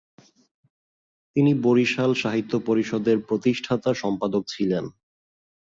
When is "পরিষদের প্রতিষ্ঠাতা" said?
2.65-3.91